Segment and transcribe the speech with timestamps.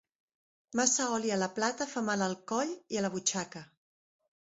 [0.79, 3.67] Massa oli a la plata fa mal al coll i a la butxaca.